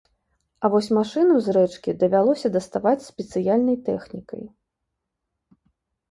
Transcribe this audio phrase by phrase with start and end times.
[0.63, 4.47] А вось машыну з рэчкі давялося даставаць спецыяльнай тэхнікай.